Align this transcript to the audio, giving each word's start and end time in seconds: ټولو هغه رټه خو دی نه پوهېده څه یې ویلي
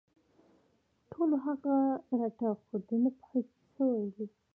ټولو 1.11 1.35
هغه 1.45 1.75
رټه 2.19 2.49
خو 2.63 2.75
دی 2.87 2.97
نه 3.03 3.11
پوهېده 3.17 3.51
څه 3.73 3.83
یې 3.93 3.97
ویلي 4.13 4.25